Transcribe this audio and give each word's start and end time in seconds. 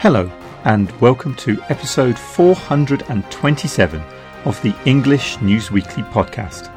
Hello, 0.00 0.30
and 0.64 0.92
welcome 1.00 1.34
to 1.34 1.60
episode 1.70 2.16
427 2.16 4.00
of 4.44 4.62
the 4.62 4.72
English 4.84 5.40
News 5.40 5.72
Weekly 5.72 6.04
podcast. 6.04 6.70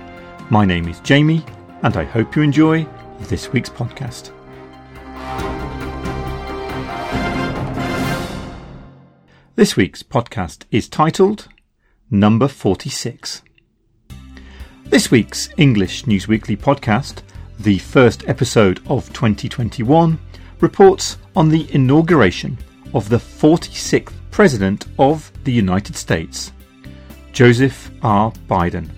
My 0.50 0.66
name 0.66 0.88
is 0.88 1.00
Jamie, 1.02 1.46
and 1.84 1.98
I 1.98 2.04
hope 2.04 2.36
you 2.36 2.42
enjoy 2.42 2.88
this 3.20 3.54
week's 3.54 3.70
podcast. 3.70 4.32
This 9.56 9.76
week's 9.76 10.02
podcast 10.02 10.66
is 10.72 10.90
titled 10.90 11.48
Number 12.10 12.48
46. 12.48 13.44
This 14.86 15.12
week's 15.12 15.50
English 15.58 16.08
News 16.08 16.28
Weekly 16.28 16.58
podcast, 16.58 17.22
the 17.60 17.78
first 17.78 18.28
episode 18.28 18.80
of 18.88 19.14
2021, 19.14 20.18
reports 20.60 21.20
on 21.36 21.50
the 21.50 21.72
inauguration 21.72 22.58
of 22.94 23.10
the 23.10 23.18
46th 23.18 24.14
President 24.32 24.86
of 24.98 25.32
the 25.44 25.52
United 25.52 25.96
States, 25.96 26.52
Joseph 27.32 27.92
R. 28.02 28.32
Biden. 28.50 28.90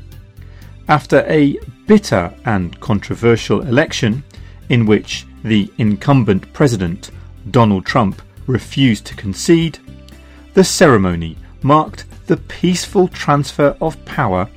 After 0.88 1.26
a 1.28 1.58
bitter 1.88 2.34
and 2.46 2.80
controversial 2.80 3.62
election 3.62 4.24
in 4.70 4.86
which 4.86 5.26
the 5.44 5.72
incumbent 5.78 6.52
President, 6.54 7.12
Donald 7.52 7.86
Trump, 7.86 8.22
refused 8.48 9.06
to 9.06 9.16
concede, 9.16 9.80
the 10.54 10.64
ceremony 10.64 11.38
marked 11.62 12.06
the 12.28 12.38
peaceful 12.38 13.08
transfer 13.08 13.76
of 13.82 14.04
power 14.06 14.50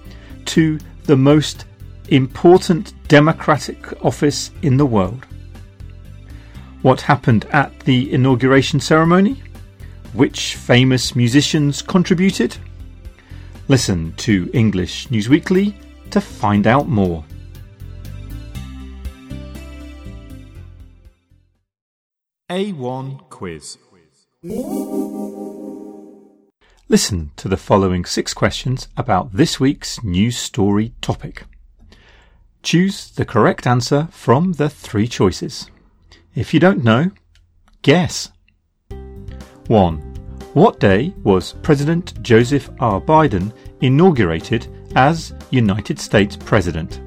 to 0.45 0.79
the 1.05 1.17
most 1.17 1.65
important 2.09 2.93
democratic 3.09 4.05
office 4.05 4.51
in 4.63 4.77
the 4.77 4.87
world. 4.87 5.27
What 6.87 7.01
happened 7.01 7.47
at 7.47 7.81
the 7.81 8.13
inauguration 8.13 8.79
ceremony? 8.79 9.43
Which 10.13 10.55
famous 10.55 11.17
musicians 11.17 11.83
contributed? 11.83 12.57
Listen 13.67 14.13
to 14.19 14.49
English 14.53 15.11
News 15.11 15.29
Weekly 15.29 15.77
to 16.13 16.21
find 16.21 16.65
out 16.65 16.87
more. 16.87 17.25
A1 22.51 23.31
Quiz 23.31 23.79
Listen 26.89 27.33
to 27.35 27.49
the 27.49 27.57
following 27.57 28.05
six 28.05 28.33
questions 28.33 28.87
about 28.97 29.33
this 29.33 29.59
week's 29.59 30.05
news 30.05 30.39
story 30.39 30.93
topic. 31.01 31.47
Choose 32.63 33.11
the 33.11 33.25
correct 33.25 33.67
answer 33.67 34.07
from 34.13 34.53
the 34.53 34.71
three 34.71 35.09
choices. 35.09 35.69
If 36.37 36.53
you 36.53 36.61
don't 36.61 36.85
know, 36.85 37.11
guess. 37.81 38.31
1. 39.69 39.97
What 40.53 40.79
day 40.79 41.15
was 41.25 41.55
President 41.63 42.23
Joseph 42.23 42.69
R. 42.79 43.01
Biden 43.01 43.55
inaugurated 43.81 44.69
as 44.95 45.33
United 45.51 45.99
States 45.99 46.37
President? 46.37 47.01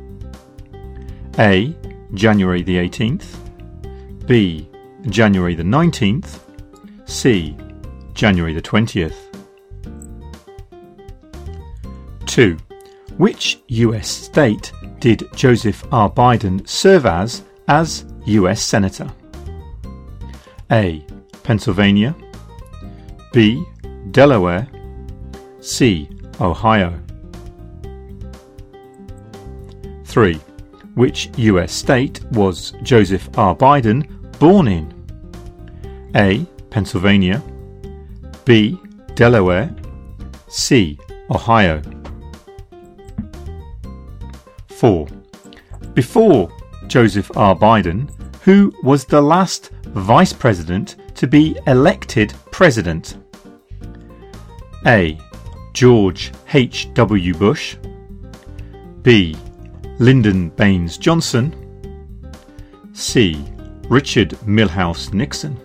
A. 1.37 1.75
January 2.15 2.63
the 2.63 2.75
18th. 2.77 3.25
B. 4.25 4.67
January 5.09 5.53
the 5.53 5.61
19th. 5.61 6.39
C. 7.05 7.55
January 8.15 8.55
the 8.55 8.61
20th. 8.63 9.15
2. 12.25 12.57
Which 13.17 13.59
US 13.67 14.07
state 14.07 14.71
did 14.97 15.29
Joseph 15.35 15.85
R. 15.91 16.09
Biden 16.09 16.67
serve 16.67 17.05
as 17.05 17.43
as 17.67 18.05
US 18.25 18.63
Senator? 18.63 19.11
A. 20.71 21.03
Pennsylvania. 21.43 22.15
B. 23.33 23.65
Delaware. 24.11 24.67
C. 25.61 26.07
Ohio. 26.39 26.99
3. 30.05 30.39
Which 30.95 31.29
US 31.37 31.71
state 31.71 32.23
was 32.31 32.73
Joseph 32.83 33.29
R. 33.37 33.55
Biden 33.55 34.05
born 34.37 34.67
in? 34.67 34.93
A. 36.15 36.45
Pennsylvania. 36.69 37.41
B. 38.45 38.79
Delaware. 39.15 39.75
C. 40.47 40.99
Ohio. 41.31 41.81
4. 44.69 45.07
Before 45.93 46.51
Joseph 46.87 47.29
R. 47.35 47.55
Biden, 47.55 48.09
who 48.43 48.71
was 48.83 49.05
the 49.05 49.21
last 49.21 49.71
vice 49.93 50.33
president 50.33 50.95
to 51.15 51.27
be 51.27 51.57
elected 51.67 52.33
president? 52.51 53.17
A. 54.85 55.19
George 55.73 56.31
H.W. 56.53 57.33
Bush. 57.35 57.75
B. 59.01 59.35
Lyndon 59.97 60.49
Baines 60.49 60.97
Johnson. 60.97 61.53
C. 62.93 63.43
Richard 63.89 64.29
Milhous 64.45 65.13
Nixon. 65.13 65.57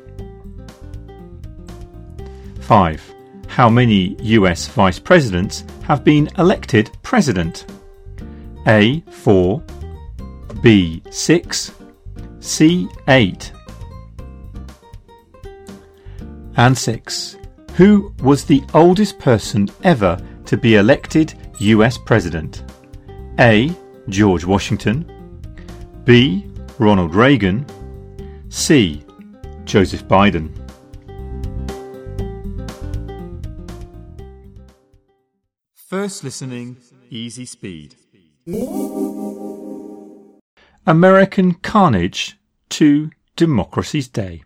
5. 2.61 3.15
How 3.49 3.69
many 3.69 4.17
US 4.21 4.67
vice 4.69 4.99
presidents 4.99 5.65
have 5.83 6.03
been 6.03 6.29
elected 6.39 6.91
president? 7.03 7.67
A. 8.67 9.01
4. 9.11 9.63
B. 10.63 11.03
6. 11.11 11.73
C. 12.41 12.89
8. 13.07 13.53
And 16.57 16.77
6. 16.77 17.37
Who 17.75 18.15
was 18.23 18.45
the 18.45 18.63
oldest 18.75 19.19
person 19.19 19.69
ever 19.83 20.17
to 20.47 20.57
be 20.57 20.77
elected 20.77 21.35
US 21.59 21.99
President? 21.99 22.63
A. 23.41 23.75
George 24.09 24.45
Washington. 24.45 25.11
B. 26.05 26.47
Ronald 26.79 27.15
Reagan. 27.15 27.67
C. 28.51 29.05
Joseph 29.65 30.05
Biden. 30.05 30.51
First 35.75 36.23
listening, 36.23 36.77
easy 37.11 37.47
speed. 37.47 37.97
American 40.87 41.55
Carnage 41.55 42.39
to 42.69 43.11
Democracy's 43.37 44.07
Day. 44.07 44.45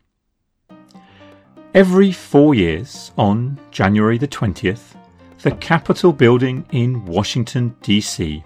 Every 1.75 2.13
four 2.13 2.55
years, 2.55 3.13
on 3.19 3.61
January 3.71 4.17
the 4.17 4.27
20th, 4.27 4.97
the 5.43 5.51
Capitol 5.51 6.15
building 6.15 6.65
in 6.73 7.05
Washington, 7.05 7.77
D.C. 7.83 8.43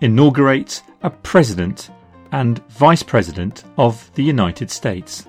inaugurates 0.00 0.82
a 1.02 1.10
President 1.10 1.90
and 2.30 2.64
Vice 2.68 3.02
President 3.02 3.64
of 3.78 4.08
the 4.14 4.22
United 4.22 4.70
States. 4.70 5.26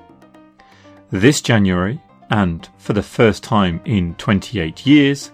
This 1.09 1.41
January, 1.41 1.99
and 2.29 2.69
for 2.77 2.93
the 2.93 3.01
first 3.01 3.43
time 3.43 3.81
in 3.83 4.13
28 4.15 4.85
years, 4.85 5.31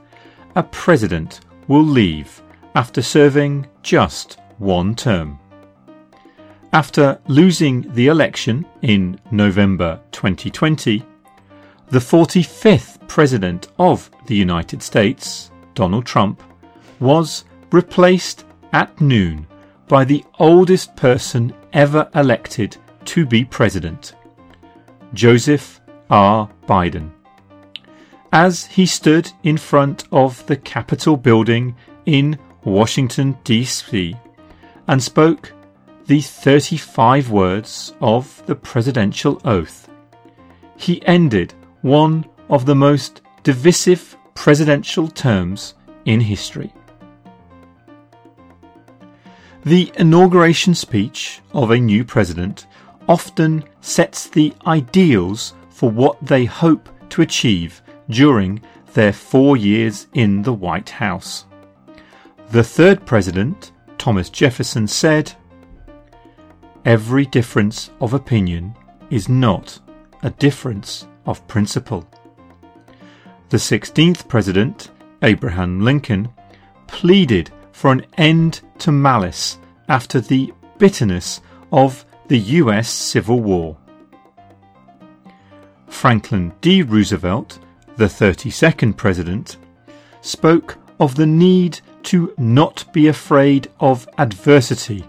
a 0.55 0.63
President 0.63 1.41
will 1.67 1.83
leave 1.83 2.41
after 2.75 3.01
serving 3.01 3.67
just 3.83 4.39
one 4.57 4.95
term. 4.95 5.37
After 6.71 7.19
losing 7.27 7.93
the 7.93 8.07
election 8.07 8.65
in 8.83 9.19
November 9.31 9.99
2020, 10.11 11.05
the 11.89 11.99
45th 11.99 13.07
President 13.07 13.67
of 13.79 14.11
the 14.27 14.35
United 14.35 14.83
States, 14.83 15.51
Donald 15.73 16.05
Trump, 16.05 16.43
was 16.99 17.45
replaced 17.71 18.45
at 18.73 19.01
noon 19.01 19.47
by 19.87 20.05
the 20.05 20.23
oldest 20.37 20.95
person 20.95 21.53
ever 21.73 22.07
elected 22.13 22.77
to 23.05 23.25
be 23.25 23.43
President, 23.43 24.13
Joseph 25.13 25.81
R. 26.11 26.49
Biden. 26.67 27.09
As 28.31 28.65
he 28.65 28.85
stood 28.85 29.31
in 29.41 29.57
front 29.57 30.07
of 30.11 30.45
the 30.45 30.57
Capitol 30.57 31.17
building 31.17 31.75
in 32.05 32.37
Washington, 32.63 33.35
D.C., 33.43 34.15
and 34.87 35.01
spoke 35.01 35.53
the 36.05 36.21
35 36.21 37.31
words 37.31 37.93
of 38.01 38.43
the 38.45 38.55
presidential 38.55 39.41
oath. 39.45 39.89
He 40.77 41.05
ended 41.05 41.53
one 41.81 42.25
of 42.49 42.65
the 42.65 42.75
most 42.75 43.21
divisive 43.43 44.17
presidential 44.33 45.07
terms 45.07 45.75
in 46.05 46.19
history. 46.19 46.73
The 49.65 49.91
inauguration 49.97 50.73
speech 50.73 51.41
of 51.53 51.71
a 51.71 51.77
new 51.77 52.03
president 52.05 52.67
often 53.07 53.63
sets 53.81 54.27
the 54.27 54.53
ideals 54.65 55.53
for 55.69 55.89
what 55.89 56.17
they 56.25 56.45
hope 56.45 56.89
to 57.09 57.21
achieve 57.21 57.81
during 58.09 58.61
their 58.93 59.13
four 59.13 59.57
years 59.57 60.07
in 60.13 60.41
the 60.41 60.53
White 60.53 60.89
House. 60.89 61.45
The 62.51 62.63
third 62.63 63.05
president, 63.05 63.71
Thomas 63.97 64.29
Jefferson, 64.29 64.87
said, 64.87 65.33
Every 66.85 67.25
difference 67.25 67.91
of 67.99 68.13
opinion 68.13 68.75
is 69.09 69.27
not 69.27 69.79
a 70.23 70.29
difference 70.31 71.07
of 71.29 71.47
principle. 71.47 72.09
The 73.49 73.57
16th 73.57 74.27
President, 74.27 74.89
Abraham 75.21 75.81
Lincoln, 75.81 76.29
pleaded 76.87 77.51
for 77.71 77.91
an 77.91 78.05
end 78.17 78.61
to 78.79 78.91
malice 78.91 79.59
after 79.87 80.19
the 80.19 80.51
bitterness 80.79 81.41
of 81.71 82.03
the 82.27 82.37
US 82.37 82.89
Civil 82.89 83.39
War. 83.41 83.77
Franklin 85.87 86.51
D. 86.61 86.81
Roosevelt, 86.81 87.59
the 87.95 88.05
32nd 88.05 88.97
President, 88.97 89.57
spoke 90.21 90.77
of 90.99 91.15
the 91.15 91.25
need 91.25 91.79
to 92.03 92.33
not 92.37 92.91
be 92.91 93.07
afraid 93.07 93.69
of 93.79 94.07
adversity 94.17 95.03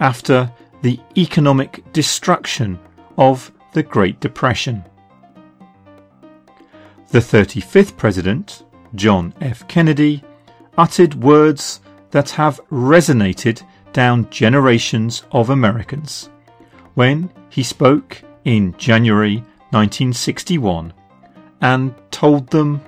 after 0.00 0.50
the 0.82 1.00
economic 1.16 1.84
destruction 1.92 2.78
of 3.16 3.50
the 3.72 3.82
Great 3.82 4.20
Depression. 4.20 4.84
The 7.14 7.20
35th 7.20 7.96
President, 7.96 8.64
John 8.96 9.34
F. 9.40 9.68
Kennedy, 9.68 10.24
uttered 10.76 11.14
words 11.14 11.80
that 12.10 12.30
have 12.30 12.60
resonated 12.70 13.62
down 13.92 14.28
generations 14.30 15.22
of 15.30 15.50
Americans 15.50 16.28
when 16.94 17.30
he 17.50 17.62
spoke 17.62 18.20
in 18.44 18.76
January 18.78 19.36
1961 19.70 20.92
and 21.60 21.94
told 22.10 22.48
them, 22.48 22.80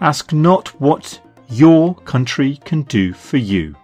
Ask 0.00 0.32
not 0.32 0.68
what 0.80 1.20
your 1.50 1.96
country 1.96 2.58
can 2.64 2.80
do 2.84 3.12
for 3.12 3.36
you, 3.36 3.76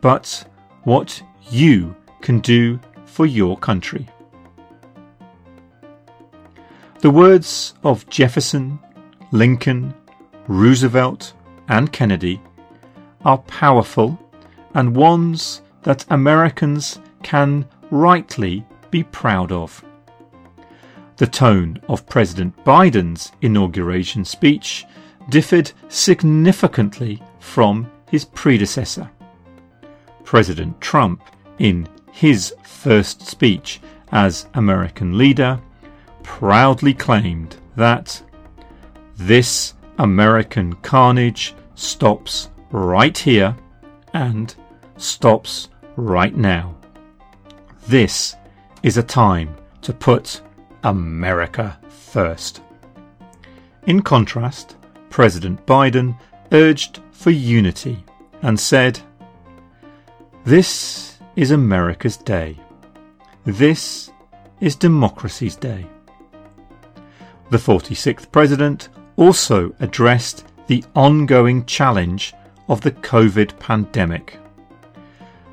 but 0.00 0.48
what 0.82 1.22
you 1.48 1.94
can 2.22 2.40
do 2.40 2.80
for 3.04 3.24
your 3.24 3.56
country. 3.56 4.08
The 7.04 7.10
words 7.10 7.74
of 7.82 8.08
Jefferson, 8.08 8.78
Lincoln, 9.30 9.92
Roosevelt, 10.48 11.34
and 11.68 11.92
Kennedy 11.92 12.40
are 13.26 13.36
powerful 13.36 14.18
and 14.72 14.96
ones 14.96 15.60
that 15.82 16.06
Americans 16.08 16.98
can 17.22 17.68
rightly 17.90 18.64
be 18.90 19.02
proud 19.02 19.52
of. 19.52 19.84
The 21.18 21.26
tone 21.26 21.78
of 21.90 22.06
President 22.06 22.56
Biden's 22.64 23.32
inauguration 23.42 24.24
speech 24.24 24.86
differed 25.28 25.72
significantly 25.90 27.22
from 27.38 27.90
his 28.10 28.24
predecessor. 28.24 29.10
President 30.24 30.80
Trump, 30.80 31.20
in 31.58 31.86
his 32.12 32.54
first 32.62 33.26
speech 33.26 33.82
as 34.10 34.46
American 34.54 35.18
leader, 35.18 35.60
proudly 36.24 36.92
claimed 36.92 37.56
that 37.76 38.20
this 39.16 39.74
American 39.98 40.72
carnage 40.76 41.54
stops 41.76 42.50
right 42.72 43.16
here 43.16 43.56
and 44.12 44.56
stops 44.96 45.68
right 45.94 46.34
now. 46.34 46.74
This 47.86 48.34
is 48.82 48.96
a 48.96 49.02
time 49.02 49.54
to 49.82 49.92
put 49.92 50.40
America 50.82 51.78
first. 51.88 52.60
In 53.86 54.02
contrast, 54.02 54.76
President 55.10 55.64
Biden 55.66 56.18
urged 56.50 57.00
for 57.12 57.30
unity 57.30 58.02
and 58.42 58.58
said, 58.58 58.98
This 60.44 61.18
is 61.36 61.50
America's 61.50 62.16
day. 62.16 62.58
This 63.44 64.10
is 64.60 64.74
democracy's 64.74 65.56
day. 65.56 65.86
The 67.50 67.58
46th 67.58 68.32
President 68.32 68.88
also 69.16 69.74
addressed 69.80 70.46
the 70.66 70.84
ongoing 70.94 71.64
challenge 71.66 72.34
of 72.68 72.80
the 72.80 72.90
COVID 72.90 73.58
pandemic. 73.58 74.38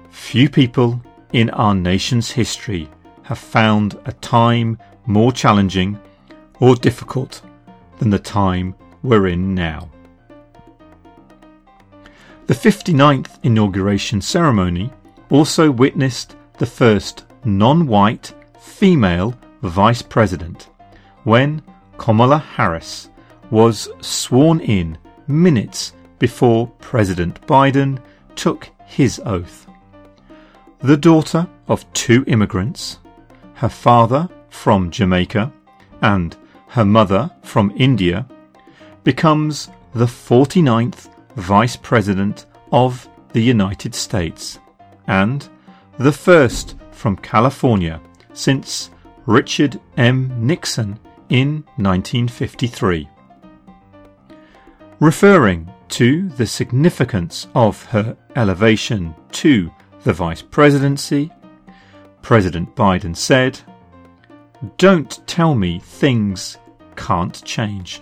Few 0.10 0.50
people 0.50 1.02
in 1.34 1.50
our 1.52 1.76
nation's 1.76 2.32
history 2.32 2.90
have 3.24 3.38
found 3.38 4.00
a 4.06 4.14
time 4.14 4.78
more 5.06 5.32
challenging 5.32 6.00
or 6.60 6.76
difficult 6.76 7.42
than 8.00 8.10
the 8.10 8.20
time 8.20 8.76
we're 9.04 9.28
in 9.28 9.54
now. 9.54 9.90
The 12.48 12.54
59th 12.54 13.40
inauguration 13.44 14.22
ceremony 14.22 14.92
also 15.30 15.72
witnessed 15.72 16.36
the 16.58 16.66
first 16.66 17.26
non 17.46 17.88
white 17.88 18.34
female 18.60 19.34
vice 19.62 20.02
president 20.02 20.70
when 21.24 21.62
Kamala 22.02 22.40
Harris 22.40 23.10
was 23.52 23.88
sworn 24.02 24.60
in 24.62 24.98
minutes 25.28 25.94
before 26.18 26.66
President 26.80 27.40
Biden 27.46 28.00
took 28.36 28.68
his 28.88 29.22
oath. 29.24 29.68
The 30.80 30.98
daughter 30.98 31.48
of 31.68 31.86
two 31.94 32.24
immigrants, 32.26 32.98
her 33.54 33.70
father 33.70 34.28
from 34.50 34.90
Jamaica 34.90 35.54
and 36.02 36.36
her 36.70 36.84
mother 36.84 37.30
from 37.44 37.72
India, 37.76 38.28
becomes 39.04 39.70
the 39.94 40.08
49th 40.08 41.08
Vice 41.36 41.76
President 41.76 42.48
of 42.72 43.08
the 43.32 43.44
United 43.44 43.94
States 43.94 44.58
and 45.06 45.48
the 46.00 46.12
first 46.12 46.74
from 46.90 47.16
California 47.18 48.02
since 48.34 48.90
Richard 49.28 49.80
M. 49.98 50.34
Nixon 50.48 50.98
in 51.32 51.64
1953. 51.78 53.10
Referring 55.00 55.72
to 55.88 56.30
the 56.30 56.46
significance 56.46 57.48
of 57.56 57.84
her 57.86 58.16
elevation 58.36 59.16
to 59.32 59.72
the 60.04 60.14
vice 60.14 60.42
presidency, 60.42 61.32
President 62.22 62.76
Biden 62.76 63.16
said, 63.16 63.60
Don't 64.78 65.26
tell 65.26 65.56
me 65.56 65.80
things 65.80 66.58
can't 66.96 67.44
change. 67.46 68.02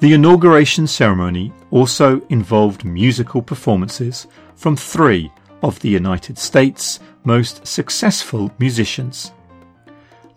The 0.00 0.14
inauguration 0.14 0.86
ceremony 0.86 1.52
also 1.70 2.20
involved 2.28 2.84
musical 2.84 3.42
performances 3.42 4.26
from 4.56 4.74
three 4.74 5.30
of 5.62 5.78
the 5.80 5.88
United 5.88 6.38
States' 6.38 6.98
most 7.24 7.66
successful 7.66 8.50
musicians. 8.58 9.32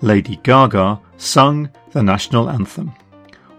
Lady 0.02 0.40
Gaga 0.44 1.00
sung 1.18 1.70
the 1.92 2.02
national 2.02 2.50
anthem, 2.50 2.92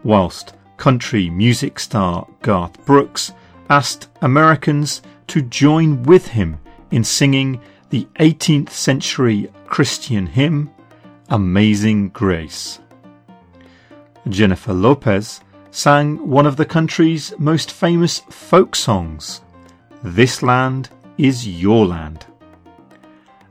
whilst 0.02 0.54
country 0.76 1.30
music 1.30 1.78
star 1.78 2.26
Garth 2.42 2.84
Brooks 2.84 3.32
asked 3.70 4.08
Americans 4.20 5.02
to 5.28 5.42
join 5.42 6.02
with 6.02 6.26
him 6.26 6.58
in 6.90 7.04
singing 7.04 7.60
the 7.90 8.06
18th 8.18 8.70
century 8.70 9.50
Christian 9.66 10.26
hymn, 10.26 10.70
Amazing 11.28 12.08
Grace. 12.08 12.80
Jennifer 14.28 14.72
Lopez 14.72 15.40
sang 15.70 16.28
one 16.28 16.46
of 16.46 16.56
the 16.56 16.66
country's 16.66 17.32
most 17.38 17.70
famous 17.70 18.20
folk 18.30 18.74
songs, 18.74 19.42
This 20.02 20.42
Land 20.42 20.90
is 21.16 21.46
Your 21.46 21.86
Land. 21.86 22.26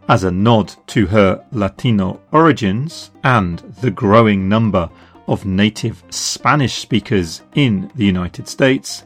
As 0.08 0.24
a 0.24 0.32
nod 0.32 0.74
to 0.88 1.06
her 1.08 1.46
Latino 1.52 2.20
origins 2.32 3.12
and 3.24 3.60
the 3.82 3.92
growing 3.92 4.50
number 4.50 4.90
of 5.28 5.46
native 5.46 6.04
Spanish 6.10 6.80
speakers 6.80 7.42
in 7.56 7.92
the 7.96 8.06
United 8.06 8.48
States, 8.48 9.06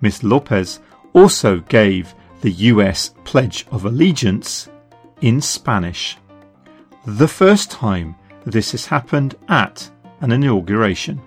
Miss 0.00 0.22
Lopez 0.22 0.80
also 1.12 1.60
gave 1.60 2.14
the 2.42 2.50
US 2.50 3.14
Pledge 3.24 3.66
of 3.72 3.84
Allegiance 3.84 4.68
in 5.20 5.40
Spanish. 5.40 6.16
The 7.06 7.26
first 7.28 7.70
time 7.70 8.14
this 8.44 8.72
has 8.72 8.86
happened 8.86 9.34
at 9.48 9.90
an 10.20 10.32
inauguration. 10.32 11.20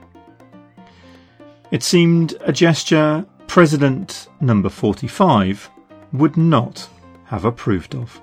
It 1.71 1.83
seemed 1.83 2.35
a 2.41 2.53
gesture 2.53 3.25
President 3.47 4.29
number 4.39 4.69
45 4.69 5.69
would 6.13 6.37
not 6.37 6.87
have 7.25 7.43
approved 7.43 7.95
of. 7.95 8.21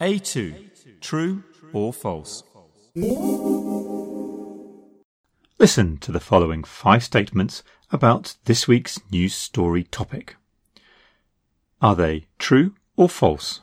A2. 0.00 1.00
True 1.00 1.42
or 1.72 1.92
false? 1.92 2.44
Listen 5.58 5.98
to 5.98 6.12
the 6.12 6.20
following 6.20 6.62
five 6.62 7.02
statements 7.02 7.64
about 7.90 8.36
this 8.44 8.68
week's 8.68 9.00
news 9.10 9.34
story 9.34 9.82
topic. 9.82 10.36
Are 11.82 11.96
they 11.96 12.26
true 12.38 12.76
or 12.96 13.08
false? 13.08 13.60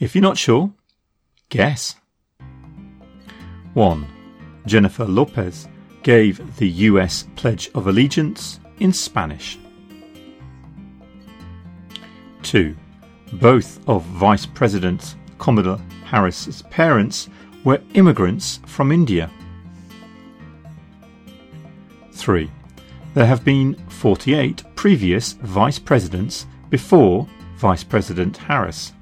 If 0.00 0.16
you're 0.16 0.22
not 0.22 0.36
sure, 0.36 0.72
guess. 1.48 1.94
1. 3.74 4.06
Jennifer 4.66 5.04
Lopez 5.04 5.68
gave 6.02 6.56
the 6.56 6.68
US 6.68 7.28
Pledge 7.36 7.70
of 7.76 7.86
Allegiance 7.86 8.58
in 8.80 8.92
Spanish. 8.92 9.60
2 12.42 12.76
both 13.34 13.80
of 13.88 14.02
Vice 14.04 14.46
President 14.46 15.16
Kamala 15.38 15.80
Harris's 16.04 16.62
parents 16.62 17.28
were 17.64 17.82
immigrants 17.94 18.60
from 18.66 18.92
India. 18.92 19.30
3. 22.12 22.50
There 23.14 23.26
have 23.26 23.44
been 23.44 23.74
48 23.88 24.62
previous 24.74 25.32
vice 25.34 25.78
presidents 25.78 26.46
before 26.70 27.26
Vice 27.56 27.84
President 27.84 28.36
Harris. 28.36 28.92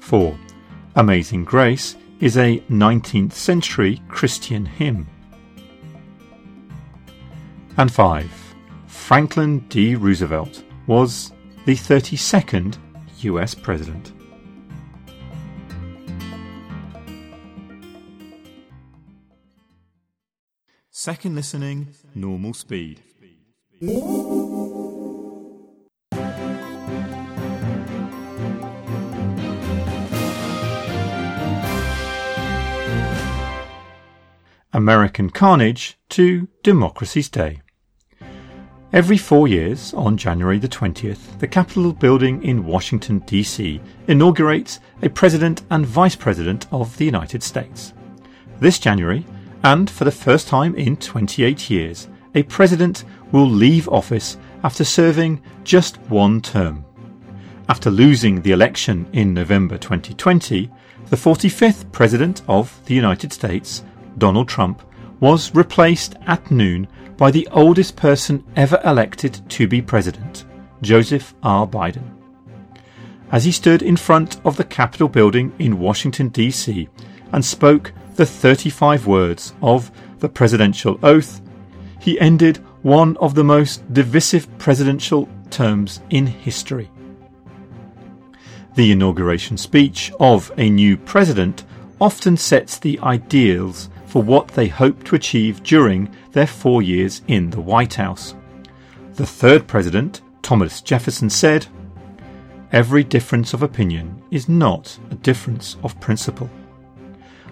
4. 0.00 0.38
Amazing 0.96 1.44
Grace 1.44 1.96
is 2.20 2.36
a 2.36 2.60
19th 2.70 3.32
century 3.32 4.02
Christian 4.08 4.64
hymn. 4.64 5.06
And 7.76 7.92
5. 7.92 8.54
Franklin 8.86 9.60
D. 9.68 9.94
Roosevelt 9.94 10.62
was 10.86 11.32
the 11.66 11.74
32nd 11.74 12.78
US 13.22 13.52
President. 13.52 14.12
Second 20.92 21.34
listening, 21.34 21.88
normal 22.14 22.54
speed. 22.54 23.02
American 34.72 35.30
Carnage 35.30 35.98
to 36.10 36.46
Democracy's 36.62 37.28
Day. 37.28 37.60
Every 38.92 39.18
four 39.18 39.48
years, 39.48 39.92
on 39.94 40.16
January 40.16 40.60
the 40.60 40.68
20th, 40.68 41.40
the 41.40 41.48
Capitol 41.48 41.92
building 41.92 42.42
in 42.44 42.64
Washington, 42.64 43.18
D.C. 43.26 43.80
inaugurates 44.06 44.78
a 45.02 45.08
President 45.08 45.62
and 45.70 45.84
Vice 45.84 46.14
President 46.14 46.68
of 46.70 46.96
the 46.96 47.04
United 47.04 47.42
States. 47.42 47.92
This 48.60 48.78
January, 48.78 49.26
and 49.64 49.90
for 49.90 50.04
the 50.04 50.12
first 50.12 50.46
time 50.46 50.76
in 50.76 50.96
28 50.96 51.68
years, 51.68 52.06
a 52.36 52.44
President 52.44 53.04
will 53.32 53.48
leave 53.48 53.88
office 53.88 54.38
after 54.62 54.84
serving 54.84 55.42
just 55.64 55.98
one 56.02 56.40
term. 56.40 56.84
After 57.68 57.90
losing 57.90 58.40
the 58.40 58.52
election 58.52 59.08
in 59.12 59.34
November 59.34 59.78
2020, 59.78 60.70
the 61.10 61.16
45th 61.16 61.90
President 61.90 62.42
of 62.46 62.80
the 62.84 62.94
United 62.94 63.32
States, 63.32 63.82
Donald 64.16 64.48
Trump, 64.48 64.80
was 65.18 65.52
replaced 65.56 66.14
at 66.26 66.50
noon 66.52 66.86
by 67.16 67.30
the 67.30 67.48
oldest 67.50 67.96
person 67.96 68.44
ever 68.56 68.80
elected 68.84 69.40
to 69.50 69.66
be 69.66 69.80
president, 69.80 70.44
Joseph 70.82 71.34
R. 71.42 71.66
Biden. 71.66 72.16
As 73.32 73.44
he 73.44 73.52
stood 73.52 73.82
in 73.82 73.96
front 73.96 74.40
of 74.44 74.56
the 74.56 74.64
Capitol 74.64 75.08
building 75.08 75.52
in 75.58 75.78
Washington, 75.78 76.28
D.C., 76.28 76.88
and 77.32 77.44
spoke 77.44 77.92
the 78.14 78.26
35 78.26 79.06
words 79.06 79.54
of 79.62 79.90
the 80.20 80.28
presidential 80.28 80.98
oath, 81.02 81.40
he 82.00 82.20
ended 82.20 82.58
one 82.82 83.16
of 83.16 83.34
the 83.34 83.44
most 83.44 83.92
divisive 83.92 84.46
presidential 84.58 85.28
terms 85.50 86.00
in 86.10 86.26
history. 86.26 86.90
The 88.76 88.92
inauguration 88.92 89.56
speech 89.56 90.12
of 90.20 90.52
a 90.56 90.70
new 90.70 90.96
president 90.96 91.64
often 92.00 92.36
sets 92.36 92.78
the 92.78 93.00
ideals 93.00 93.88
for 94.06 94.22
what 94.22 94.48
they 94.48 94.68
hope 94.68 95.04
to 95.04 95.16
achieve 95.16 95.62
during 95.62 96.08
their 96.32 96.46
four 96.46 96.82
years 96.82 97.22
in 97.28 97.50
the 97.50 97.60
White 97.60 97.94
House. 97.94 98.34
The 99.14 99.26
third 99.26 99.66
president, 99.66 100.20
Thomas 100.42 100.80
Jefferson, 100.80 101.28
said, 101.30 101.66
Every 102.72 103.04
difference 103.04 103.54
of 103.54 103.62
opinion 103.62 104.22
is 104.30 104.48
not 104.48 104.98
a 105.10 105.14
difference 105.14 105.76
of 105.82 105.98
principle. 106.00 106.50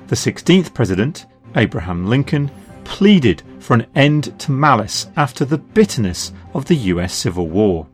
The 0.08 0.16
16th 0.16 0.74
president, 0.74 1.26
Abraham 1.56 2.06
Lincoln, 2.06 2.50
pleaded 2.84 3.42
for 3.58 3.74
an 3.74 3.86
end 3.94 4.38
to 4.40 4.52
malice 4.52 5.08
after 5.16 5.44
the 5.44 5.58
bitterness 5.58 6.32
of 6.52 6.66
the 6.66 6.74
US 6.74 7.14
Civil 7.14 7.48
War. 7.48 7.86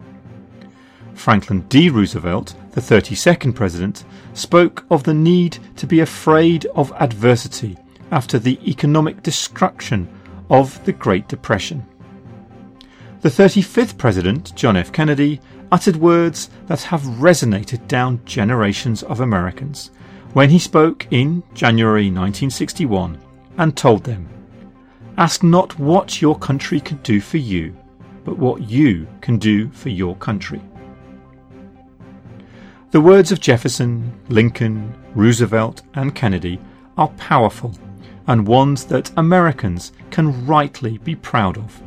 Franklin 1.15 1.61
D. 1.69 1.91
Roosevelt, 1.91 2.55
the 2.73 2.81
32nd 2.81 3.55
president, 3.55 4.05
spoke 4.33 4.85
of 4.91 5.05
the 5.05 5.15
need 5.15 5.59
to 5.77 5.87
be 5.87 6.01
afraid 6.01 6.67
of 6.75 6.93
adversity 6.93 7.77
after 8.11 8.39
the 8.39 8.59
economic 8.69 9.23
destruction 9.23 10.09
of 10.49 10.83
the 10.85 10.93
Great 10.93 11.29
Depression. 11.29 11.87
The 13.21 13.29
35th 13.29 13.99
President, 13.99 14.55
John 14.57 14.77
F. 14.77 14.93
Kennedy, 14.93 15.41
uttered 15.71 15.97
words 15.97 16.51
that 16.67 16.83
have 16.83 17.03
resonated 17.03 17.87
down 17.87 18.21
generations 18.25 19.03
of 19.03 19.21
Americans 19.21 19.91
when 20.33 20.51
he 20.51 20.59
spoke 20.59 21.07
in 21.11 21.43
January 21.55 22.05
1961 22.05 23.21
and 23.59 23.77
told 23.77 24.05
them, 24.05 24.29
Ask 25.19 25.43
not 25.43 25.79
what 25.79 26.23
your 26.23 26.39
country 26.39 26.81
can 26.81 26.97
do 26.99 27.21
for 27.21 27.37
you, 27.37 27.77
but 28.25 28.39
what 28.39 28.63
you 28.63 29.07
can 29.21 29.39
do 29.39 29.69
for 29.71 29.91
your 29.91 30.17
country. 30.17 30.63
The 32.91 33.01
words 33.01 33.31
of 33.31 33.41
Jefferson, 33.41 34.13
Lincoln, 34.29 34.95
Roosevelt, 35.15 35.83
and 35.95 36.15
Kennedy 36.15 36.59
are 36.97 37.09
powerful 37.09 37.75
and 38.31 38.47
ones 38.47 38.85
that 38.85 39.11
Americans 39.17 39.91
can 40.13 40.47
rightly 40.47 40.99
be 40.99 41.17
proud 41.17 41.59
of. 41.59 41.83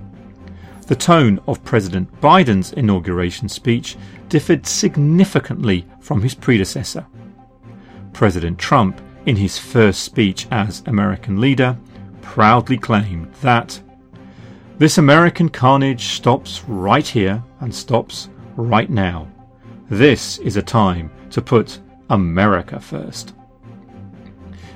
The 0.87 0.95
tone 0.95 1.39
of 1.47 1.63
President 1.63 2.11
Biden's 2.19 2.73
inauguration 2.73 3.47
speech 3.47 3.95
differed 4.27 4.67
significantly 4.67 5.87
from 6.01 6.21
his 6.21 6.35
predecessor. 6.35 7.07
President 8.11 8.59
Trump, 8.59 8.99
in 9.25 9.37
his 9.37 9.57
first 9.57 10.03
speech 10.03 10.45
as 10.51 10.83
American 10.85 11.39
leader, 11.39 11.77
proudly 12.21 12.77
claimed 12.77 13.33
that 13.35 13.81
this 14.79 14.97
American 14.97 15.47
carnage 15.47 16.07
stops 16.07 16.61
right 16.67 17.07
here 17.07 17.41
and 17.61 17.73
stops 17.73 18.27
right 18.57 18.89
now. 18.89 19.29
This 19.89 20.39
is 20.39 20.57
a 20.57 20.61
time 20.61 21.09
to 21.29 21.41
put 21.41 21.79
America 22.09 22.81
first. 22.81 23.33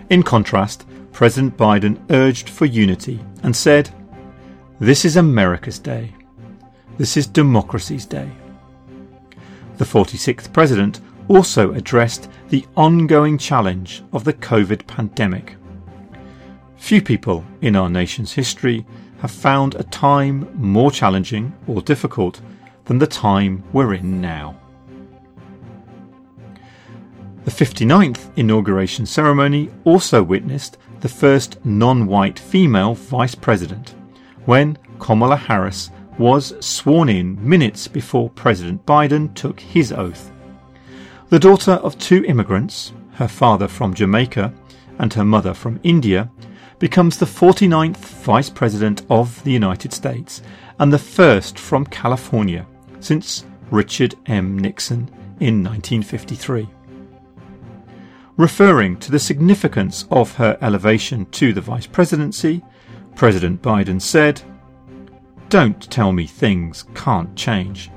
In 0.10 0.24
contrast, 0.24 0.86
President 1.18 1.58
Biden 1.58 2.00
urged 2.12 2.48
for 2.48 2.66
unity 2.66 3.20
and 3.42 3.56
said, 3.56 3.90
This 4.80 5.04
is 5.04 5.18
America's 5.18 5.80
day. 5.80 6.14
This 7.00 7.18
is 7.18 7.26
democracy's 7.26 8.06
day. 8.06 8.30
The 9.78 9.84
46th 9.84 10.54
President 10.54 11.02
also 11.28 11.74
addressed 11.74 12.30
the 12.50 12.64
ongoing 12.76 13.40
challenge 13.40 14.04
of 14.14 14.26
the 14.26 14.34
COVID 14.34 14.86
pandemic. 14.86 15.56
Few 16.76 17.02
people 17.02 17.44
in 17.62 17.76
our 17.76 17.90
nation's 17.90 18.34
history 18.34 18.86
have 19.18 19.32
found 19.32 19.74
a 19.74 19.84
time 19.86 20.48
more 20.54 20.92
challenging 20.92 21.52
or 21.66 21.82
difficult 21.82 22.42
than 22.86 23.00
the 23.00 23.08
time 23.08 23.64
we're 23.74 23.96
in 23.96 24.22
now. 24.22 24.56
The 27.46 27.50
59th 27.50 28.38
inauguration 28.38 29.08
ceremony 29.08 29.72
also 29.84 30.22
witnessed 30.22 30.78
the 31.02 31.10
first 31.10 31.64
non 31.66 32.08
white 32.08 32.40
female 32.40 32.94
vice 32.94 33.36
president, 33.36 33.96
when 34.46 34.78
Kamala 35.00 35.36
Harris 35.36 35.92
was 36.18 36.54
sworn 36.66 37.10
in 37.10 37.38
minutes 37.48 37.88
before 37.88 38.30
President 38.32 38.86
Biden 38.86 39.34
took 39.36 39.60
his 39.60 39.92
oath. 39.92 40.32
The 41.30 41.40
daughter 41.40 41.74
of 41.74 41.98
two 42.00 42.24
immigrants, 42.26 42.94
her 43.14 43.28
father 43.28 43.68
from 43.68 43.94
Jamaica 43.94 44.54
and 44.98 45.14
her 45.14 45.26
mother 45.26 45.54
from 45.54 45.80
India, 45.84 46.32
becomes 46.80 47.18
the 47.18 47.26
49th 47.26 47.98
Vice 47.98 48.50
President 48.50 49.04
of 49.10 49.44
the 49.44 49.52
United 49.52 49.94
States 49.94 50.42
and 50.80 50.92
the 50.94 51.00
first 51.00 51.58
from 51.58 51.86
California 51.86 52.66
since 53.00 53.46
Richard 53.72 54.16
M. 54.28 54.58
Nixon 54.58 55.10
in 55.40 55.64
1953 55.64 56.68
referring 58.38 58.96
to 58.98 59.12
the 59.12 59.20
significance 59.20 60.06
of 60.12 60.36
her 60.36 60.58
elevation 60.62 61.26
to 61.32 61.52
the 61.54 61.62
vice 61.62 61.88
presidency, 61.88 62.64
President 63.16 63.62
Biden 63.62 64.00
said, 64.00 64.42
Don't 65.50 65.82
tell 65.92 66.12
me 66.12 66.28
things 66.28 66.86
can't 66.94 67.36
change. 67.36 67.90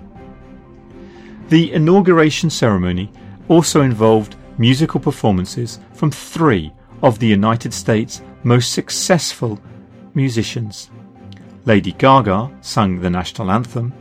The 1.51 1.73
inauguration 1.73 2.49
ceremony 2.49 3.13
also 3.49 3.83
involved 3.83 4.37
musical 4.57 5.01
performances 5.01 5.79
from 5.93 6.11
three 6.11 6.73
of 7.03 7.19
the 7.19 7.27
United 7.27 7.75
States' 7.75 8.23
most 8.43 8.73
successful 8.73 9.61
musicians. 10.15 10.91
Lady 11.67 11.93
Gaga 11.93 12.51
sang 12.63 13.01
the 13.01 13.11
national 13.11 13.51
anthem, 13.51 13.93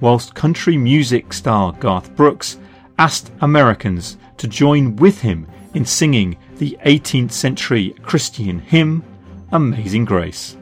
whilst 0.00 0.34
country 0.34 0.76
music 0.76 1.32
star 1.32 1.72
Garth 1.72 2.14
Brooks 2.14 2.58
asked 2.98 3.32
Americans 3.40 4.16
to 4.36 4.46
join 4.46 4.94
with 4.96 5.20
him 5.20 5.46
in 5.74 5.84
singing 5.84 6.36
the 6.56 6.78
18th 6.84 7.32
century 7.32 7.94
Christian 8.02 8.58
hymn, 8.58 9.04
Amazing 9.52 10.04
Grace. 10.04 10.56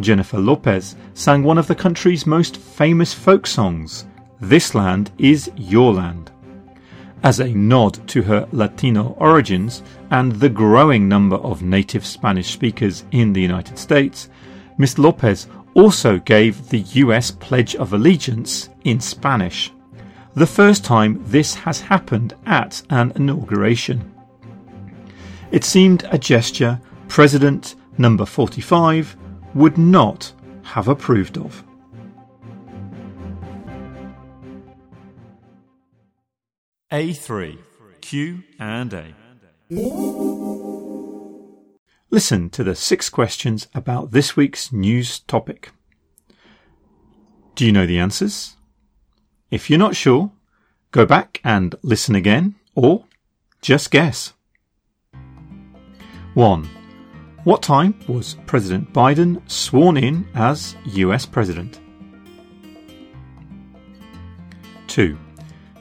Jennifer 0.00 0.38
Lopez 0.38 0.96
sang 1.14 1.42
one 1.42 1.58
of 1.58 1.66
the 1.66 1.74
country's 1.74 2.26
most 2.26 2.56
famous 2.56 3.12
folk 3.12 3.46
songs, 3.46 4.06
This 4.40 4.74
Land 4.74 5.10
is 5.18 5.50
Your 5.56 5.92
Land. 5.92 6.30
As 7.22 7.40
a 7.40 7.48
nod 7.48 8.06
to 8.08 8.22
her 8.22 8.48
Latino 8.52 9.14
origins 9.18 9.82
and 10.10 10.32
the 10.32 10.48
growing 10.48 11.08
number 11.08 11.36
of 11.36 11.62
native 11.62 12.04
Spanish 12.04 12.50
speakers 12.50 13.04
in 13.12 13.32
the 13.32 13.40
United 13.40 13.78
States, 13.78 14.28
Ms. 14.78 14.98
Lopez 14.98 15.46
also 15.74 16.18
gave 16.18 16.68
the 16.68 16.80
US 16.80 17.30
Pledge 17.30 17.76
of 17.76 17.92
Allegiance 17.92 18.70
in 18.84 18.98
Spanish, 18.98 19.70
the 20.34 20.46
first 20.46 20.84
time 20.84 21.22
this 21.26 21.54
has 21.54 21.80
happened 21.80 22.34
at 22.46 22.82
an 22.90 23.12
inauguration. 23.16 24.12
It 25.50 25.64
seemed 25.64 26.06
a 26.10 26.18
gesture 26.18 26.80
President 27.08 27.74
number 27.98 28.24
45 28.24 29.16
would 29.54 29.76
not 29.76 30.32
have 30.62 30.88
approved 30.88 31.36
of. 31.36 31.62
A3 36.90 37.58
Q 38.00 38.42
and 38.58 38.92
A 38.94 39.14
Listen 42.10 42.50
to 42.50 42.64
the 42.64 42.74
six 42.74 43.08
questions 43.08 43.68
about 43.74 44.10
this 44.10 44.36
week's 44.36 44.72
news 44.72 45.20
topic. 45.20 45.70
Do 47.54 47.66
you 47.66 47.72
know 47.72 47.86
the 47.86 47.98
answers? 47.98 48.56
If 49.52 49.68
you're 49.68 49.78
not 49.78 49.94
sure, 49.94 50.32
go 50.92 51.04
back 51.04 51.38
and 51.44 51.74
listen 51.82 52.14
again 52.14 52.54
or 52.74 53.04
just 53.60 53.90
guess. 53.90 54.32
1. 56.32 56.70
What 57.44 57.62
time 57.62 57.94
was 58.08 58.36
President 58.46 58.90
Biden 58.94 59.42
sworn 59.50 59.98
in 59.98 60.26
as 60.34 60.74
US 60.86 61.26
President? 61.26 61.80
2. 64.86 65.18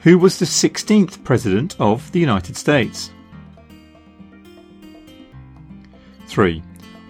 Who 0.01 0.19
was 0.19 0.37
the 0.37 0.45
16th 0.45 1.23
President 1.23 1.77
of 1.79 2.11
the 2.11 2.19
United 2.19 2.57
States? 2.57 3.11
3. 6.27 6.61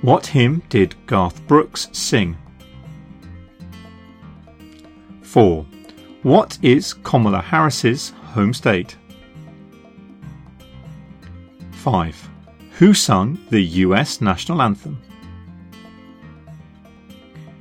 What 0.03 0.27
hymn 0.27 0.61
did 0.69 0.93
Garth 1.07 1.41
Brooks 1.47 1.89
sing? 1.91 2.37
4. 5.23 5.65
What 6.23 6.59
is 6.61 6.93
Kamala 6.93 7.41
Harris's 7.41 8.11
home 8.33 8.53
state? 8.53 8.95
5. 11.71 12.29
Who 12.77 12.93
sung 12.93 13.39
the 13.49 13.61
US 13.85 14.21
national 14.21 14.61
anthem? 14.61 15.01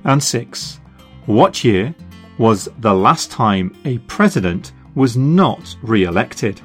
And 0.04 0.22
6. 0.22 0.78
What 1.24 1.64
year 1.64 1.94
was 2.36 2.68
the 2.80 2.92
last 2.92 3.30
time 3.30 3.74
a 3.86 3.96
president 4.00 4.72
was 4.94 5.16
not 5.16 5.74
re 5.80 6.04
elected. 6.04 6.60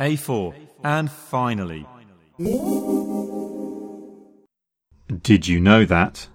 A4. 0.00 0.54
And 0.82 1.08
finally. 1.08 1.86
Did 5.22 5.46
you 5.46 5.60
know 5.60 5.84
that? 5.84 6.26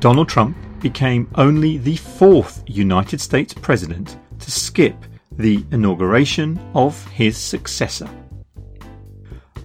Donald 0.00 0.28
Trump 0.28 0.56
became 0.80 1.30
only 1.34 1.78
the 1.78 1.96
fourth 1.96 2.62
United 2.66 3.20
States 3.20 3.54
president 3.54 4.18
to 4.38 4.50
skip 4.50 4.96
the 5.32 5.64
inauguration 5.70 6.58
of 6.74 7.06
his 7.08 7.36
successor. 7.36 8.08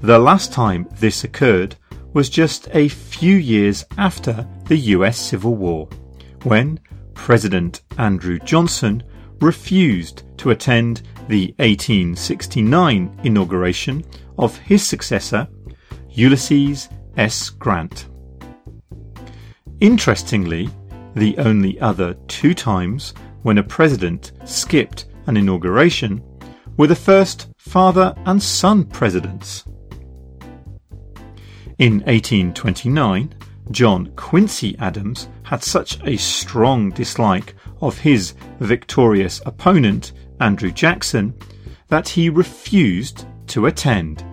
The 0.01 0.19
last 0.19 0.53
time 0.53 0.87
this 0.99 1.23
occurred 1.23 1.75
was 2.13 2.29
just 2.29 2.67
a 2.73 2.87
few 2.87 3.35
years 3.35 3.85
after 3.97 4.47
the 4.65 4.77
US 4.77 5.17
Civil 5.17 5.55
War, 5.55 5.87
when 6.43 6.79
President 7.13 7.81
Andrew 7.97 8.37
Johnson 8.39 9.03
refused 9.41 10.23
to 10.37 10.51
attend 10.51 11.01
the 11.27 11.55
1869 11.57 13.19
inauguration 13.23 14.03
of 14.37 14.57
his 14.57 14.85
successor, 14.85 15.47
Ulysses 16.09 16.89
S. 17.17 17.49
Grant. 17.49 18.07
Interestingly, 19.81 20.69
the 21.15 21.37
only 21.37 21.79
other 21.79 22.13
two 22.27 22.53
times 22.53 23.13
when 23.43 23.57
a 23.57 23.63
president 23.63 24.31
skipped 24.45 25.05
an 25.27 25.37
inauguration 25.37 26.23
were 26.77 26.87
the 26.87 26.95
first 26.95 27.47
father 27.57 28.13
and 28.25 28.41
son 28.41 28.85
presidents. 28.85 29.65
In 31.77 31.99
1829, 32.01 33.35
John 33.71 34.11
Quincy 34.15 34.77
Adams 34.79 35.27
had 35.43 35.63
such 35.63 35.99
a 36.05 36.17
strong 36.17 36.91
dislike 36.91 37.55
of 37.81 37.97
his 37.97 38.33
victorious 38.59 39.41
opponent, 39.45 40.13
Andrew 40.39 40.71
Jackson, 40.71 41.33
that 41.89 42.07
he 42.07 42.29
refused 42.29 43.25
to 43.47 43.65
attend. 43.65 44.23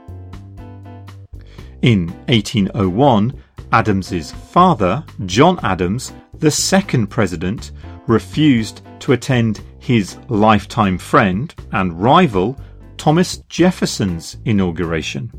In 1.82 2.08
1801, 2.28 3.34
Adams's 3.72 4.32
father, 4.32 5.02
John 5.24 5.58
Adams, 5.62 6.12
the 6.38 6.50
second 6.50 7.06
president, 7.06 7.72
refused 8.06 8.82
to 9.00 9.12
attend 9.12 9.62
his 9.78 10.18
lifetime 10.28 10.98
friend 10.98 11.54
and 11.72 12.00
rival, 12.00 12.58
Thomas 12.98 13.38
Jefferson's 13.48 14.36
inauguration. 14.44 15.32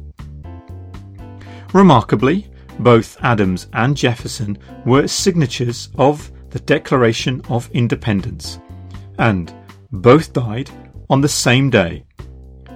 Remarkably, 1.74 2.50
both 2.80 3.18
Adams 3.22 3.68
and 3.74 3.96
Jefferson 3.96 4.58
were 4.86 5.08
signatures 5.08 5.90
of 5.96 6.32
the 6.50 6.60
Declaration 6.60 7.42
of 7.50 7.70
Independence, 7.72 8.60
and 9.20 9.54
both 9.92 10.34
died 10.34 10.70
on 11.10 11.22
the 11.22 11.28
same 11.28 11.70
day, 11.70 12.04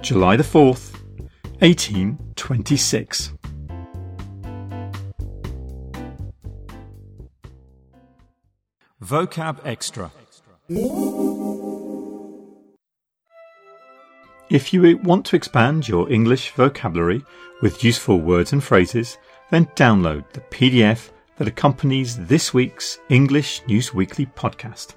July 0.00 0.36
the 0.36 0.42
4th, 0.42 0.94
1826. 1.60 3.32
Vocab 9.00 9.60
Extra 9.64 10.10
If 14.50 14.72
you 14.72 14.98
want 15.04 15.24
to 15.26 15.36
expand 15.36 15.86
your 15.86 16.10
English 16.10 16.50
vocabulary 16.50 17.24
with 17.62 17.84
useful 17.84 18.18
words 18.20 18.52
and 18.52 18.62
phrases, 18.62 19.16
then 19.52 19.66
download 19.76 20.28
the 20.32 20.40
PDF 20.40 21.10
that 21.36 21.46
accompanies 21.46 22.26
this 22.26 22.52
week's 22.52 22.98
English 23.08 23.62
News 23.68 23.94
Weekly 23.94 24.26
podcast. 24.26 24.94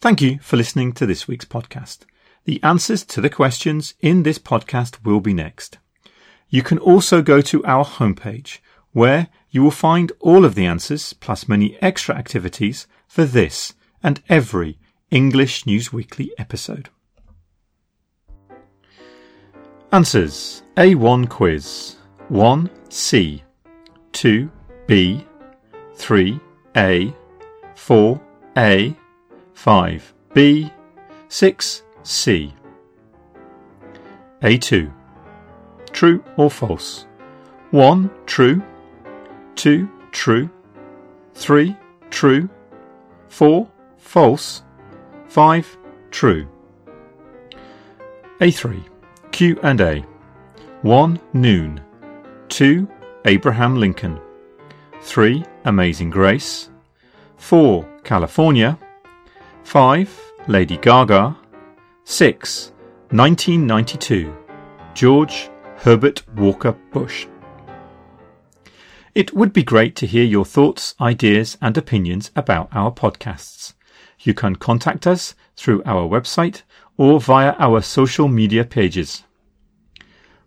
Thank 0.00 0.22
you 0.22 0.38
for 0.38 0.56
listening 0.56 0.92
to 0.94 1.04
this 1.04 1.28
week's 1.28 1.44
podcast. 1.44 2.06
The 2.46 2.62
answers 2.62 3.04
to 3.04 3.20
the 3.20 3.28
questions 3.28 3.92
in 4.00 4.22
this 4.22 4.38
podcast 4.38 5.04
will 5.04 5.20
be 5.20 5.34
next. 5.34 5.76
You 6.48 6.62
can 6.62 6.78
also 6.78 7.20
go 7.20 7.42
to 7.42 7.62
our 7.66 7.84
homepage 7.84 8.60
where 8.96 9.28
you 9.50 9.62
will 9.62 9.70
find 9.70 10.10
all 10.20 10.46
of 10.46 10.54
the 10.54 10.64
answers 10.64 11.12
plus 11.12 11.46
many 11.46 11.76
extra 11.82 12.14
activities 12.14 12.86
for 13.06 13.26
this 13.26 13.74
and 14.02 14.22
every 14.26 14.78
English 15.10 15.66
News 15.66 15.92
Weekly 15.92 16.32
episode. 16.38 16.88
Answers. 19.92 20.62
A1 20.78 21.28
quiz. 21.28 21.96
1 22.30 22.70
C. 22.88 23.44
2 24.12 24.50
B. 24.86 25.26
3 25.96 26.40
A. 26.78 27.14
4 27.74 28.20
A. 28.56 28.96
5 29.52 30.14
B. 30.32 30.72
6 31.28 31.82
C. 32.02 32.54
A2 34.40 34.90
True 35.92 36.24
or 36.38 36.50
false? 36.50 37.04
1 37.72 38.10
true 38.24 38.62
2 39.56 39.88
true 40.12 40.48
3 41.34 41.76
true 42.10 42.48
4 43.28 43.68
false, 43.98 44.62
5 45.28 45.78
true. 46.10 46.48
A3 48.40 48.82
Q 49.32 49.58
and 49.62 49.80
A. 49.80 50.04
1 50.82 51.20
noon. 51.34 51.80
2 52.48 52.88
Abraham 53.24 53.76
Lincoln. 53.76 54.18
3 55.02 55.44
Amazing 55.64 56.10
Grace. 56.10 56.70
4 57.36 57.86
California. 58.04 58.78
5 59.64 60.32
Lady 60.48 60.78
Gaga. 60.78 61.36
6 62.04 62.72
1992 63.10 64.34
George 64.94 65.50
Herbert 65.76 66.22
Walker 66.36 66.72
Bush 66.92 67.26
It 69.16 69.32
would 69.32 69.54
be 69.54 69.62
great 69.62 69.96
to 69.96 70.06
hear 70.06 70.24
your 70.24 70.44
thoughts, 70.44 70.94
ideas, 71.00 71.56
and 71.62 71.74
opinions 71.78 72.30
about 72.36 72.68
our 72.70 72.92
podcasts. 72.92 73.72
You 74.20 74.34
can 74.34 74.56
contact 74.56 75.06
us 75.06 75.34
through 75.56 75.82
our 75.86 76.06
website 76.06 76.64
or 76.98 77.18
via 77.18 77.54
our 77.58 77.80
social 77.80 78.28
media 78.28 78.62
pages. 78.62 79.24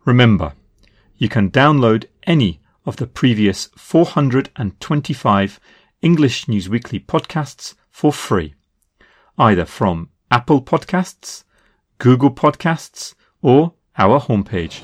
Remember, 0.05 0.53
you 1.17 1.27
can 1.29 1.49
download 1.49 2.05
any 2.27 2.59
of 2.85 2.97
the 2.97 3.07
previous 3.07 3.69
425 3.75 5.59
English 6.03 6.47
News 6.47 6.69
Weekly 6.69 6.99
podcasts 6.99 7.73
for 7.89 8.13
free, 8.13 8.53
either 9.39 9.65
from 9.65 10.09
Apple 10.29 10.61
Podcasts, 10.61 11.43
Google 11.97 12.29
Podcasts, 12.29 13.15
or 13.41 13.73
our 13.97 14.21
homepage. 14.21 14.83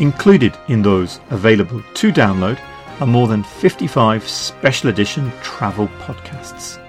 Included 0.00 0.56
in 0.68 0.80
those 0.80 1.20
available 1.28 1.82
to 1.94 2.10
download 2.10 2.58
are 3.00 3.06
more 3.06 3.28
than 3.28 3.42
55 3.42 4.26
special 4.26 4.88
edition 4.88 5.30
travel 5.42 5.88
podcasts. 6.00 6.80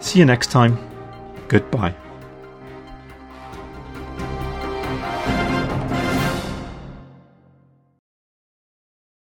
See 0.00 0.18
you 0.18 0.24
next 0.24 0.50
time. 0.50 0.78
Goodbye. 1.48 1.94